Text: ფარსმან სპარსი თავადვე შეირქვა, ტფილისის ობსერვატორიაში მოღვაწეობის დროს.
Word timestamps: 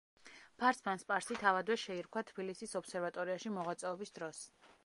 ფარსმან 0.61 1.01
სპარსი 1.03 1.37
თავადვე 1.43 1.77
შეირქვა, 1.83 2.25
ტფილისის 2.31 2.75
ობსერვატორიაში 2.83 3.57
მოღვაწეობის 3.59 4.19
დროს. 4.21 4.43